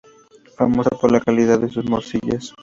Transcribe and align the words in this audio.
Famosa 0.55 0.89
por 0.99 1.11
la 1.11 1.19
calidad 1.19 1.59
de 1.59 1.69
sus 1.69 1.87
morcillas. 1.87 2.55